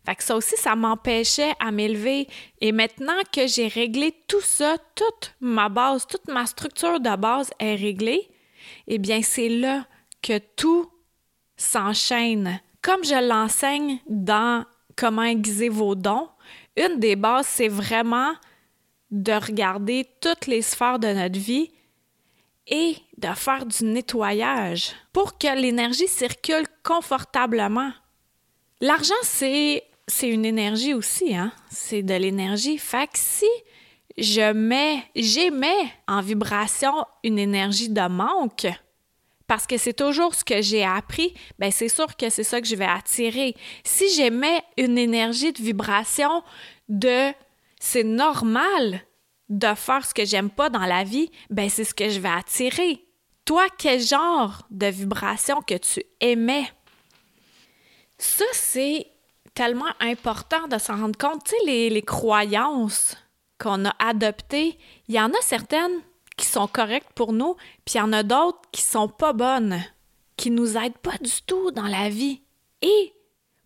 Fait 0.07 0.17
que 0.17 0.25
ça 0.25 0.35
aussi, 0.35 0.57
ça 0.57 0.75
m'empêchait 0.75 1.53
à 1.61 1.71
m'élever. 1.71 2.29
Et 2.61 2.73
maintenant 2.73 3.21
que 3.31 3.47
j'ai 3.47 3.69
réglé 3.69 4.15
tout 4.27 4.41
ça, 4.41 4.77
toute 4.95 5.35
ma 5.41 5.69
base, 5.69 6.07
toute 6.07 6.29
ma 6.29 6.47
structure 6.47 6.99
de 6.99 7.15
base 7.15 7.51
est 7.61 7.77
réglée, 7.77 8.29
eh 8.89 8.99
bien, 8.99 9.21
c'est 9.23 9.51
là 9.51 9.87
que 10.23 10.39
tout 10.57 10.91
s'enchaîne 11.57 12.61
comme 12.83 13.05
je 13.05 13.29
l'enseigne 13.29 13.99
dans 14.07 14.65
Comment 14.97 15.23
aiguiser 15.23 15.69
vos 15.69 15.95
dons, 15.95 16.29
une 16.77 17.01
des 17.01 17.17
bases, 17.17 17.47
c'est 17.47 17.69
vraiment 17.69 18.33
de 19.11 19.33
regarder 19.33 20.07
toutes 20.21 20.47
les 20.47 20.63
sphères 20.63 20.99
de 20.99 21.09
notre 21.09 21.39
vie 21.39 21.71
et 22.67 22.97
de 23.19 23.29
faire 23.35 23.67
du 23.67 23.85
nettoyage 23.85 24.93
pour 25.13 25.39
que 25.39 25.55
l'énergie 25.59 26.09
circule 26.09 26.67
confortablement. 26.83 27.93
L'argent, 28.81 29.15
c'est, 29.23 29.85
une 30.23 30.45
énergie 30.45 30.95
aussi, 30.95 31.35
hein? 31.35 31.53
C'est 31.71 32.03
de 32.03 32.15
l'énergie. 32.15 32.79
Fait 32.79 33.07
que 33.07 33.19
si 33.19 33.49
je 34.17 34.53
mets, 34.53 35.05
j'émets 35.15 35.93
en 36.09 36.21
vibration 36.21 37.05
une 37.25 37.39
énergie 37.39 37.89
de 37.89 38.09
manque, 38.09 38.67
parce 39.53 39.67
que 39.67 39.77
c'est 39.77 39.93
toujours 39.93 40.35
ce 40.35 40.47
que 40.47 40.63
j'ai 40.63 40.83
appris, 40.83 41.35
ben 41.59 41.71
c'est 41.71 41.91
sûr 41.91 42.17
que 42.17 42.31
c'est 42.31 42.43
ça 42.43 42.59
que 42.59 42.67
je 42.67 42.75
vais 42.75 42.87
attirer. 42.87 43.55
Si 43.85 44.09
j'émets 44.15 44.63
une 44.79 44.97
énergie 44.97 45.53
de 45.53 45.63
vibration 45.63 46.43
de 46.89 47.35
c'est 47.79 48.03
normal 48.03 49.03
de 49.51 49.75
faire 49.75 50.07
ce 50.07 50.15
que 50.15 50.25
j'aime 50.25 50.49
pas 50.49 50.71
dans 50.71 50.87
la 50.87 51.05
vie, 51.05 51.31
ben 51.51 51.69
c'est 51.69 51.85
ce 51.85 51.93
que 51.93 52.09
je 52.09 52.19
vais 52.19 52.31
attirer. 52.31 53.05
Toi, 53.45 53.67
quel 53.77 54.01
genre 54.01 54.67
de 54.71 54.87
vibration 54.87 55.61
que 55.61 55.77
tu 55.77 56.03
émets? 56.23 56.73
Ça, 58.17 58.47
c'est 58.55 59.07
tellement 59.53 59.93
important 60.01 60.67
de 60.67 60.79
s'en 60.79 60.97
rendre 60.97 61.19
compte. 61.19 61.45
Tu 61.45 61.51
sais, 61.51 61.67
les, 61.67 61.91
les 61.91 62.01
croyances 62.01 63.19
qu'on 63.61 63.85
a 63.85 63.95
adoptées, 63.99 64.79
il 65.09 65.15
y 65.15 65.21
en 65.21 65.29
a 65.29 65.43
certaines 65.43 66.01
qui 66.37 66.47
sont 66.47 66.67
correctes 66.67 67.13
pour 67.15 67.33
nous, 67.33 67.57
puis 67.85 67.95
il 67.95 67.99
y 67.99 68.01
en 68.01 68.13
a 68.13 68.23
d'autres 68.23 68.61
qui 68.71 68.83
sont 68.83 69.09
pas 69.09 69.33
bonnes, 69.33 69.83
qui 70.37 70.51
nous 70.51 70.77
aident 70.77 70.99
pas 70.99 71.19
du 71.21 71.43
tout 71.47 71.71
dans 71.71 71.87
la 71.87 72.09
vie. 72.09 72.43
Et 72.81 73.13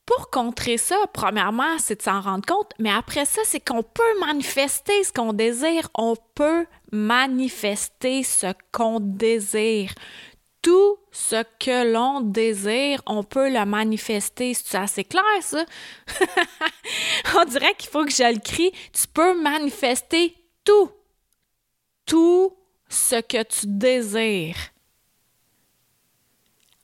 pour 0.07 0.31
contrer 0.31 0.79
ça, 0.79 0.97
premièrement, 1.13 1.79
c'est 1.79 1.97
de 1.97 2.03
s'en 2.03 2.21
rendre 2.21 2.47
compte, 2.47 2.73
mais 2.79 2.91
après 2.91 3.25
ça, 3.25 3.43
c'est 3.45 3.61
qu'on 3.61 3.83
peut 3.83 4.21
manifester 4.21 5.03
ce 5.03 5.13
qu'on 5.13 5.33
désire. 5.33 5.89
On 5.95 6.15
peut 6.35 6.67
manifester 6.93 8.23
ce 8.23 8.47
qu'on 8.71 9.01
désire. 9.01 9.93
Tout 10.63 10.97
ce 11.11 11.43
que 11.59 11.93
l'on 11.93 12.21
désire, 12.21 13.03
on 13.07 13.25
peut 13.25 13.51
le 13.51 13.65
manifester. 13.65 14.55
C'est 14.55 14.79
assez 14.79 15.05
clair, 15.05 15.23
ça? 15.41 15.65
on 17.41 17.45
dirait 17.45 17.75
qu'il 17.75 17.91
faut 17.91 18.05
que 18.05 18.13
je 18.13 18.33
le 18.33 18.41
crie. 18.41 18.73
Tu 18.93 19.09
peux 19.13 19.41
manifester 19.41 20.37
tout. 20.65 20.91
Tout 22.07 22.57
ce 22.89 23.17
que 23.17 23.43
tu 23.43 23.67
désires. 23.67 24.57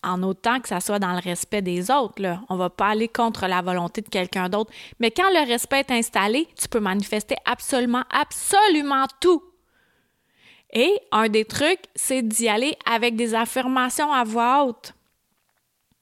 En 0.02 0.22
autant 0.24 0.60
que 0.60 0.68
ça 0.68 0.80
soit 0.80 0.98
dans 0.98 1.12
le 1.12 1.20
respect 1.20 1.62
des 1.62 1.90
autres. 1.90 2.20
Là. 2.20 2.42
On 2.48 2.54
ne 2.54 2.58
va 2.58 2.70
pas 2.70 2.88
aller 2.88 3.06
contre 3.06 3.46
la 3.46 3.62
volonté 3.62 4.00
de 4.00 4.08
quelqu'un 4.08 4.48
d'autre. 4.48 4.72
Mais 4.98 5.12
quand 5.12 5.30
le 5.30 5.46
respect 5.46 5.80
est 5.80 5.92
installé, 5.92 6.48
tu 6.60 6.68
peux 6.68 6.80
manifester 6.80 7.36
absolument, 7.44 8.02
absolument 8.10 9.06
tout. 9.20 9.42
Et 10.72 11.00
un 11.12 11.28
des 11.28 11.44
trucs, 11.44 11.82
c'est 11.94 12.22
d'y 12.22 12.48
aller 12.48 12.76
avec 12.84 13.14
des 13.14 13.34
affirmations 13.34 14.12
à 14.12 14.24
voix 14.24 14.64
haute. 14.64 14.94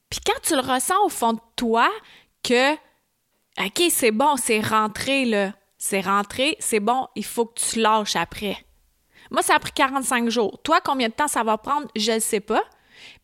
Puis 0.08 0.20
quand 0.24 0.40
tu 0.42 0.54
le 0.54 0.60
ressens 0.60 1.04
au 1.04 1.08
fond 1.08 1.34
de 1.34 1.40
toi 1.56 1.90
que, 2.42 2.72
OK, 2.74 3.82
c'est 3.90 4.12
bon, 4.12 4.36
c'est 4.36 4.60
rentré, 4.60 5.24
là. 5.24 5.52
C'est 5.76 6.00
rentré, 6.00 6.56
c'est 6.58 6.80
bon, 6.80 7.08
il 7.16 7.24
faut 7.24 7.46
que 7.46 7.58
tu 7.60 7.80
lâches 7.80 8.16
après. 8.16 8.64
Moi, 9.30 9.42
ça 9.42 9.54
a 9.54 9.58
pris 9.58 9.72
45 9.72 10.28
jours. 10.28 10.58
Toi, 10.62 10.80
combien 10.84 11.08
de 11.08 11.12
temps 11.12 11.28
ça 11.28 11.42
va 11.42 11.56
prendre? 11.58 11.88
Je 11.94 12.12
ne 12.12 12.18
sais 12.18 12.40
pas. 12.40 12.62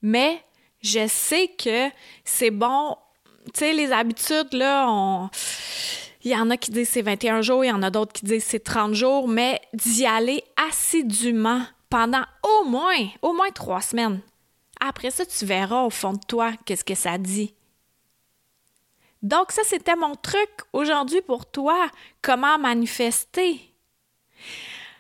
Mais 0.03 0.43
je 0.83 1.07
sais 1.09 1.49
que 1.49 1.91
c'est 2.25 2.51
bon. 2.51 2.97
Tu 3.47 3.61
sais, 3.61 3.73
les 3.73 3.93
habitudes, 3.93 4.53
là, 4.53 4.87
on... 4.89 5.29
Il 6.23 6.33
y 6.33 6.37
en 6.37 6.51
a 6.51 6.57
qui 6.57 6.73
disent 6.73 6.89
c'est 6.89 7.03
21 7.03 7.41
jours, 7.43 7.65
il 7.65 7.69
y 7.69 7.73
en 7.73 7.85
a 7.85 7.91
d'autres 7.91 8.13
qui 8.13 8.25
disent 8.25 8.45
c'est 8.45 8.59
30 8.65 8.95
jours, 8.95 9.29
mais 9.29 9.61
d'y 9.73 10.05
aller 10.07 10.43
assidûment 10.69 11.63
pendant 11.89 12.25
au 12.43 12.65
moins, 12.65 13.07
au 13.23 13.33
moins 13.33 13.51
trois 13.51 13.81
semaines. 13.81 14.21
Après 14.81 15.13
ça, 15.13 15.25
tu 15.25 15.45
verras 15.47 15.83
au 15.83 15.91
fond 15.91 16.15
de 16.15 16.25
toi 16.27 16.53
qu'est-ce 16.65 16.85
que 16.85 16.97
ça 16.97 17.17
dit. 17.17 17.55
Donc 19.23 19.53
ça, 19.53 19.63
c'était 19.65 19.95
mon 19.95 20.17
truc 20.17 20.51
aujourd'hui 20.73 21.23
pour 21.23 21.47
toi, 21.47 21.89
comment 22.23 22.59
manifester? 22.59 23.61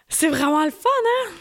C'est 0.08 0.28
vraiment 0.28 0.64
le 0.64 0.70
fun, 0.70 0.88
hein? 0.88 1.32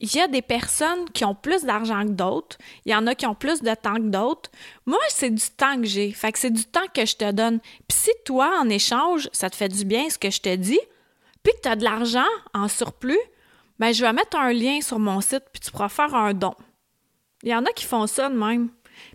Il 0.00 0.14
y 0.14 0.20
a 0.20 0.28
des 0.28 0.42
personnes 0.42 1.08
qui 1.10 1.24
ont 1.24 1.34
plus 1.34 1.62
d'argent 1.62 2.02
que 2.02 2.10
d'autres. 2.10 2.58
Il 2.84 2.92
y 2.92 2.94
en 2.94 3.06
a 3.06 3.14
qui 3.14 3.26
ont 3.26 3.34
plus 3.34 3.62
de 3.62 3.74
temps 3.74 3.94
que 3.94 4.10
d'autres. 4.10 4.50
Moi, 4.86 4.98
c'est 5.08 5.30
du 5.30 5.50
temps 5.56 5.80
que 5.80 5.86
j'ai. 5.86 6.12
Fait 6.12 6.32
que 6.32 6.38
c'est 6.38 6.50
du 6.50 6.64
temps 6.64 6.86
que 6.92 7.06
je 7.06 7.16
te 7.16 7.30
donne. 7.30 7.60
Puis 7.88 7.98
si 7.98 8.10
toi, 8.24 8.58
en 8.60 8.68
échange, 8.68 9.30
ça 9.32 9.48
te 9.48 9.56
fait 9.56 9.68
du 9.68 9.84
bien 9.84 10.10
ce 10.10 10.18
que 10.18 10.30
je 10.30 10.40
te 10.40 10.54
dis, 10.56 10.80
puis 11.42 11.52
que 11.54 11.60
tu 11.62 11.68
as 11.68 11.76
de 11.76 11.84
l'argent 11.84 12.26
en 12.52 12.68
surplus, 12.68 13.20
ben 13.78 13.92
je 13.92 14.04
vais 14.04 14.12
mettre 14.12 14.36
un 14.36 14.52
lien 14.52 14.80
sur 14.80 14.98
mon 14.98 15.20
site, 15.20 15.44
puis 15.52 15.60
tu 15.60 15.70
pourras 15.70 15.88
faire 15.88 16.14
un 16.14 16.34
don. 16.34 16.54
Il 17.42 17.50
y 17.50 17.54
en 17.54 17.64
a 17.64 17.70
qui 17.72 17.84
font 17.84 18.06
ça 18.06 18.28
de 18.28 18.36
même. 18.36 18.70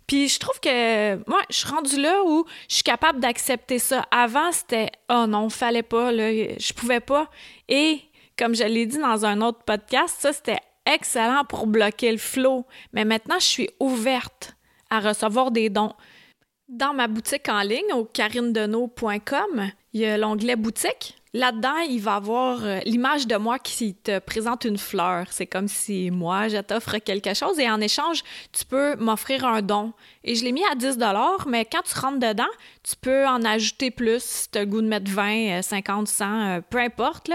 Puis 0.07 0.27
je 0.27 0.39
trouve 0.39 0.59
que 0.59 1.15
moi, 1.29 1.41
je 1.49 1.57
suis 1.57 1.67
rendue 1.67 2.01
là 2.01 2.23
où 2.25 2.45
je 2.67 2.75
suis 2.75 2.83
capable 2.83 3.19
d'accepter 3.19 3.79
ça. 3.79 4.05
Avant, 4.11 4.51
c'était 4.51 4.89
oh 5.09 5.25
non, 5.27 5.49
fallait 5.49 5.83
pas, 5.83 6.11
là, 6.11 6.31
je 6.31 6.73
pouvais 6.73 6.99
pas. 6.99 7.29
Et 7.67 8.01
comme 8.39 8.55
je 8.55 8.63
l'ai 8.63 8.85
dit 8.85 8.97
dans 8.97 9.25
un 9.25 9.41
autre 9.41 9.63
podcast, 9.65 10.15
ça 10.17 10.31
c'était 10.31 10.61
excellent 10.85 11.43
pour 11.43 11.67
bloquer 11.67 12.09
le 12.09 12.17
flow. 12.17 12.65
Mais 12.93 13.03
maintenant, 13.03 13.37
je 13.37 13.45
suis 13.45 13.69
ouverte 13.81 14.55
à 14.89 15.01
recevoir 15.01 15.51
des 15.51 15.69
dons. 15.69 15.93
Dans 16.69 16.93
ma 16.93 17.07
boutique 17.07 17.49
en 17.49 17.61
ligne 17.61 17.91
au 17.93 18.05
carinedeno.com, 18.05 19.71
il 19.91 19.99
y 19.99 20.05
a 20.05 20.17
l'onglet 20.17 20.55
boutique. 20.55 21.18
Là-dedans, 21.33 21.77
il 21.87 22.01
va 22.01 22.15
avoir 22.15 22.65
euh, 22.65 22.79
l'image 22.85 23.27
de 23.27 23.35
moi 23.35 23.59
qui 23.59 23.93
te 23.93 24.17
présente 24.17 24.65
une 24.65 24.79
fleur. 24.79 25.27
C'est 25.29 25.45
comme 25.45 25.67
si 25.67 26.09
moi, 26.09 26.47
je 26.47 26.57
t'offre 26.57 26.97
quelque 26.97 27.35
chose 27.35 27.59
et 27.59 27.69
en 27.69 27.79
échange, 27.81 28.23
tu 28.51 28.65
peux 28.65 28.95
m'offrir 28.95 29.45
un 29.45 29.61
don. 29.61 29.93
Et 30.23 30.33
je 30.33 30.43
l'ai 30.43 30.51
mis 30.51 30.63
à 30.71 30.75
10 30.75 30.97
mais 31.47 31.65
quand 31.65 31.83
tu 31.83 31.99
rentres 31.99 32.19
dedans, 32.19 32.49
tu 32.83 32.95
peux 32.95 33.27
en 33.27 33.43
ajouter 33.43 33.91
plus 33.91 34.23
si 34.23 34.49
tu 34.49 34.57
as 34.57 34.61
le 34.61 34.67
goût 34.67 34.81
de 34.81 34.87
mettre 34.87 35.11
20, 35.11 35.61
50, 35.61 36.07
100, 36.07 36.61
peu 36.69 36.79
importe. 36.79 37.29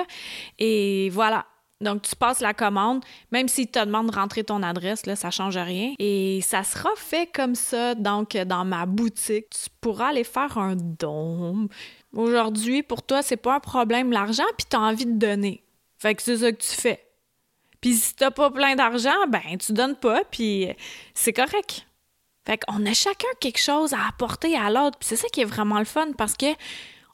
Et 0.58 1.08
voilà, 1.10 1.46
donc, 1.84 2.02
tu 2.02 2.16
passes 2.16 2.40
la 2.40 2.54
commande, 2.54 3.04
même 3.30 3.46
s'il 3.46 3.68
te 3.68 3.78
demande 3.78 4.10
de 4.10 4.16
rentrer 4.16 4.42
ton 4.42 4.62
adresse, 4.62 5.06
là, 5.06 5.14
ça 5.14 5.30
change 5.30 5.56
rien. 5.56 5.94
Et 5.98 6.40
ça 6.42 6.64
sera 6.64 6.90
fait 6.96 7.30
comme 7.32 7.54
ça, 7.54 7.94
donc, 7.94 8.36
dans 8.36 8.64
ma 8.64 8.86
boutique. 8.86 9.50
Tu 9.50 9.70
pourras 9.80 10.08
aller 10.08 10.24
faire 10.24 10.58
un 10.58 10.74
don. 10.74 11.68
Aujourd'hui, 12.12 12.82
pour 12.82 13.02
toi, 13.02 13.22
c'est 13.22 13.36
pas 13.36 13.56
un 13.56 13.60
problème 13.60 14.10
l'argent, 14.10 14.44
puis 14.56 14.66
tu 14.68 14.76
as 14.76 14.80
envie 14.80 15.06
de 15.06 15.18
donner. 15.18 15.62
Fait 15.98 16.14
que 16.14 16.22
c'est 16.22 16.38
ça 16.38 16.50
que 16.50 16.60
tu 16.60 16.80
fais. 16.80 17.04
Puis 17.80 17.94
si 17.94 18.14
t'as 18.14 18.30
pas 18.30 18.50
plein 18.50 18.74
d'argent, 18.76 19.26
ben, 19.28 19.58
tu 19.58 19.72
donnes 19.72 19.96
pas, 19.96 20.22
puis 20.30 20.68
c'est 21.12 21.32
correct. 21.32 21.86
Fait 22.46 22.58
qu'on 22.58 22.84
a 22.86 22.92
chacun 22.92 23.28
quelque 23.40 23.60
chose 23.60 23.92
à 23.92 24.08
apporter 24.08 24.56
à 24.56 24.70
l'autre, 24.70 24.98
puis 24.98 25.08
c'est 25.08 25.16
ça 25.16 25.28
qui 25.28 25.42
est 25.42 25.46
vraiment 25.46 25.78
le 25.78 25.84
fun, 25.84 26.12
parce 26.16 26.34
que 26.34 26.46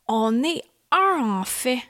on 0.06 0.42
est 0.42 0.62
un 0.92 1.40
en 1.40 1.44
fait. 1.44 1.80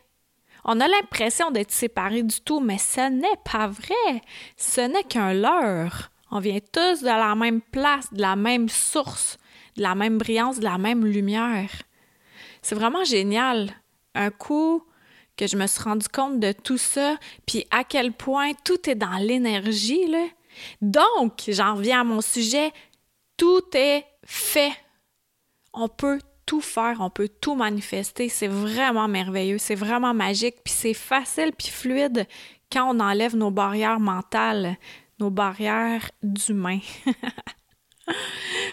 On 0.65 0.81
a 0.81 0.89
l'impression 0.89 1.51
d'être 1.51 1.73
séparés 1.73 2.23
du 2.23 2.41
tout, 2.41 2.61
mais 2.61 2.79
ce 2.79 3.09
n'est 3.09 3.29
pas 3.51 3.67
vrai. 3.67 4.23
Ce 4.57 4.81
n'est 4.81 5.05
qu'un 5.05 5.33
leurre. 5.33 6.11
On 6.31 6.41
vient 6.41 6.59
tous 6.73 7.01
de 7.01 7.07
la 7.07 7.35
même 7.35 7.61
place, 7.61 8.13
de 8.13 8.21
la 8.21 8.37
même 8.37 8.69
source, 8.69 9.39
de 9.77 9.83
la 9.83 9.95
même 9.95 10.19
brillance, 10.19 10.61
de 10.61 10.65
la 10.65 10.79
même 10.79 11.05
lumière. 11.05 11.71
C'est 12.63 12.75
vraiment 12.75 13.05
génial. 13.05 13.71
Un 14.15 14.31
coup 14.31 14.85
que 15.37 15.47
je 15.47 15.57
me 15.57 15.67
suis 15.67 15.83
rendu 15.83 16.07
compte 16.09 16.39
de 16.39 16.53
tout 16.53 16.79
ça, 16.79 17.17
puis 17.47 17.67
à 17.71 17.85
quel 17.85 18.13
point 18.13 18.53
tout 18.65 18.89
est 18.89 18.95
dans 18.95 19.17
l'énergie, 19.17 20.07
là. 20.07 20.27
Donc, 20.83 21.45
j'en 21.49 21.77
reviens 21.77 22.03
à 22.03 22.05
mon 22.05 22.21
sujet, 22.21 22.73
tout 23.37 23.65
est 23.73 24.05
fait. 24.25 24.73
On 25.73 25.89
peut 25.89 26.21
faire, 26.59 26.97
on 27.01 27.11
peut 27.11 27.29
tout 27.29 27.55
manifester. 27.55 28.29
C'est 28.29 28.49
vraiment 28.49 29.07
merveilleux, 29.07 29.59
c'est 29.59 29.77
vraiment 29.77 30.15
magique, 30.15 30.57
puis 30.65 30.75
c'est 30.75 30.95
facile 30.95 31.53
puis 31.57 31.69
fluide 31.69 32.27
quand 32.73 32.93
on 32.93 33.01
enlève 33.01 33.37
nos 33.37 33.51
barrières 33.51 34.01
mentales, 34.01 34.77
nos 35.21 35.31
barrières 35.31 36.11
d'humain. 36.23 36.81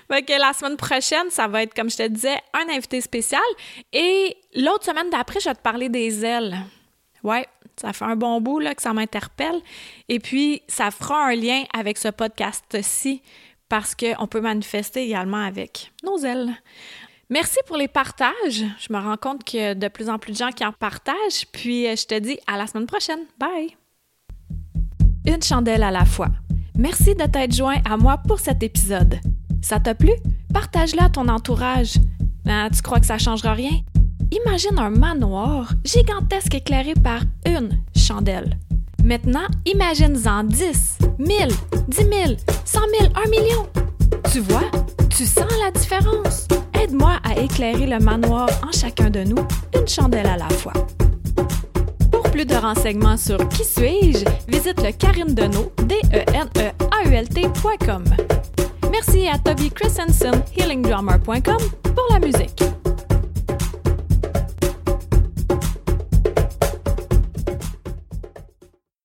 que 0.10 0.39
la 0.39 0.53
semaine 0.53 0.77
prochaine, 0.77 1.29
ça 1.29 1.48
va 1.48 1.63
être, 1.63 1.74
comme 1.74 1.89
je 1.89 1.98
te 1.98 2.07
disais, 2.07 2.38
un 2.53 2.69
invité 2.69 3.01
spécial. 3.01 3.41
Et 3.93 4.38
l'autre 4.55 4.86
semaine 4.86 5.10
d'après, 5.10 5.39
je 5.39 5.50
vais 5.50 5.55
te 5.55 5.62
parler 5.62 5.89
des 5.89 6.25
ailes. 6.25 6.57
Ouais, 7.24 7.48
ça 7.75 7.93
fait 7.93 8.05
un 8.05 8.15
bon 8.15 8.41
bout 8.41 8.60
là, 8.60 8.74
que 8.75 8.81
ça 8.81 8.93
m'interpelle. 8.93 9.62
Et 10.10 10.19
puis, 10.19 10.62
ça 10.67 10.91
fera 10.91 11.25
un 11.25 11.36
lien 11.36 11.63
avec 11.74 11.98
ce 11.98 12.07
podcast-ci 12.10 13.22
parce 13.69 13.96
qu'on 13.96 14.27
peut 14.27 14.41
manifester 14.41 15.03
également 15.03 15.43
avec 15.43 15.91
nos 16.03 16.17
ailes. 16.19 16.53
Merci 17.29 17.57
pour 17.65 17.75
les 17.75 17.90
partages. 17.90 18.63
Je 18.79 18.94
me 18.94 19.00
rends 19.00 19.18
compte 19.18 19.44
qu'il 19.44 19.59
y 19.59 19.63
a 19.63 19.75
de 19.75 19.87
plus 19.90 20.09
en 20.09 20.18
plus 20.18 20.31
de 20.31 20.37
gens 20.37 20.51
qui 20.51 20.66
en 20.66 20.72
partagent. 20.72 21.46
Puis 21.51 21.85
euh, 21.85 21.96
je 21.98 22.05
te 22.05 22.18
dis 22.18 22.40
à 22.48 22.57
la 22.57 22.68
semaine 22.68 22.85
prochaine. 22.85 23.20
Bye! 23.37 23.75
Une 25.25 25.42
chandelle 25.42 25.83
à 25.83 25.92
la 25.92 26.05
fois. 26.05 26.29
Merci 26.77 27.16
de 27.16 27.25
t'être 27.25 27.53
joint 27.53 27.81
à 27.83 27.98
moi 27.98 28.18
pour 28.25 28.40
cet 28.40 28.63
épisode. 28.63 29.20
Ça 29.61 29.79
t'a 29.79 29.94
plu? 29.94 30.11
Partage-le 30.53 31.01
à 31.01 31.09
ton 31.09 31.27
entourage. 31.27 31.96
Ah, 32.48 32.70
tu 32.74 32.81
crois 32.81 33.01
que 33.01 33.05
ça 33.05 33.18
changera 33.18 33.53
rien? 33.53 33.81
Imagine 34.31 34.79
un 34.79 34.90
manoir 34.90 35.74
gigantesque 35.83 36.55
éclairé 36.55 36.94
par 36.94 37.22
une 37.46 37.83
chandelle. 37.94 38.57
Maintenant, 39.03 39.48
imagine-en 39.66 40.46
10, 40.46 40.98
1000, 41.20 41.48
10 41.90 41.98
000, 41.98 42.09
100 42.63 42.79
000, 43.00 43.13
1 43.25 43.29
million. 43.29 43.68
Tu 44.31 44.40
vois? 44.40 44.70
Tu 45.09 45.25
sens 45.25 45.51
la 45.63 45.72
différence? 45.72 46.48
Aide-moi 46.87 47.19
à 47.23 47.37
éclairer 47.37 47.85
le 47.85 48.00
manoir 48.00 48.47
en 48.65 48.71
chacun 48.71 49.09
de 49.09 49.19
nous, 49.19 49.45
une 49.75 49.87
chandelle 49.87 50.25
à 50.25 50.37
la 50.37 50.47
fois. 50.47 50.71
Pour 52.09 52.23
plus 52.31 52.45
de 52.45 52.55
renseignements 52.55 53.17
sur 53.17 53.37
Qui 53.50 53.65
suis-je, 53.65 54.23
visite 54.47 54.81
le 54.81 54.93
Karine 54.93 55.33
Deneau, 55.33 55.73
d 55.83 55.95
e 56.13 56.23
n 56.33 56.47
e 56.55 56.71
a 56.91 57.09
u 57.09 57.13
l 57.13 57.27
Merci 58.89 59.27
à 59.27 59.37
Toby 59.37 59.69
Christensen, 59.69 60.41
healingdrummer.com, 60.55 61.57
pour 61.93 62.07
la 62.09 62.19
musique. 62.19 62.63